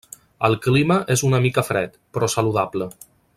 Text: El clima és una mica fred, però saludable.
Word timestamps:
El 0.47 0.55
clima 0.65 0.97
és 1.15 1.23
una 1.27 1.41
mica 1.45 1.65
fred, 1.67 1.95
però 2.17 2.31
saludable. 2.37 2.89